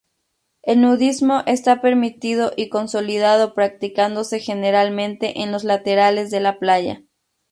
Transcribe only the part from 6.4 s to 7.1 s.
playa.